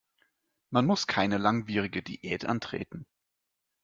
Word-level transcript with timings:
Man 0.71 0.87
muss 0.87 1.05
keine 1.05 1.37
langwierige 1.37 2.01
Diät 2.01 2.43
antreten. 2.45 3.05